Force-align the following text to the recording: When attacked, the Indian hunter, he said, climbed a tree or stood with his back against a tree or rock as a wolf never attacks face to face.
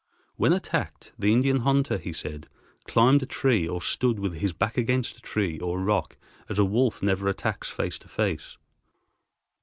When 0.35 0.51
attacked, 0.51 1.13
the 1.19 1.31
Indian 1.31 1.57
hunter, 1.57 1.99
he 1.99 2.11
said, 2.11 2.49
climbed 2.87 3.21
a 3.21 3.27
tree 3.27 3.67
or 3.67 3.83
stood 3.83 4.17
with 4.17 4.33
his 4.33 4.51
back 4.51 4.75
against 4.75 5.17
a 5.17 5.21
tree 5.21 5.59
or 5.59 5.79
rock 5.79 6.17
as 6.49 6.57
a 6.57 6.65
wolf 6.65 7.03
never 7.03 7.27
attacks 7.27 7.69
face 7.69 7.99
to 7.99 8.07
face. 8.07 8.57